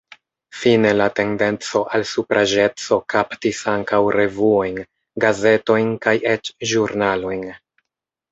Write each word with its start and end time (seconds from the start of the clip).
Fine 0.59 0.91
la 0.99 1.05
tendenco 1.17 1.81
al 1.97 2.05
supraĵeco 2.11 2.97
kaptis 3.15 3.61
ankaŭ 3.73 3.99
revuojn, 4.15 4.81
gazetojn 5.25 5.91
kaj 6.07 6.15
eĉ 6.33 6.51
ĵurnalojn. 6.73 7.47